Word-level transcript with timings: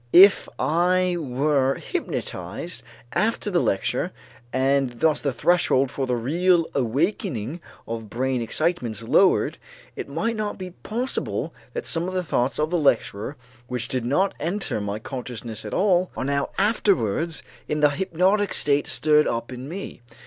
If 0.13 0.49
I 0.57 1.15
were 1.19 1.75
hypnotized 1.75 2.81
after 3.13 3.51
the 3.51 3.59
lecture 3.59 4.11
and 4.51 4.99
thus 4.99 5.21
the 5.21 5.31
threshold 5.31 5.91
for 5.91 6.07
the 6.07 6.15
real 6.15 6.65
awakening 6.73 7.61
of 7.87 8.09
brain 8.09 8.41
excitements 8.41 9.03
lowered, 9.03 9.59
it 9.95 10.09
might 10.09 10.35
not 10.35 10.57
be 10.57 10.65
impossible 10.65 11.53
that 11.73 11.85
some 11.85 12.07
of 12.07 12.15
the 12.15 12.23
thoughts 12.23 12.57
of 12.57 12.71
the 12.71 12.79
lecturer 12.79 13.37
which 13.67 13.87
did 13.89 14.03
not 14.03 14.33
enter 14.39 14.81
my 14.81 14.97
consciousness 14.97 15.65
at 15.65 15.73
all, 15.75 16.09
are 16.17 16.25
now 16.25 16.49
afterwards 16.57 17.43
in 17.67 17.81
the 17.81 17.91
hypnotic 17.91 18.55
state 18.55 18.87
stirred 18.87 19.27
up 19.27 19.51
in 19.51 19.69
me. 19.69 20.01